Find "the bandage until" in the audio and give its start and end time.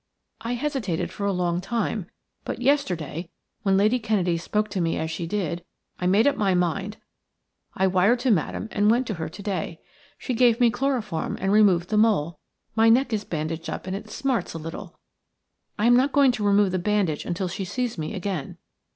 16.71-17.47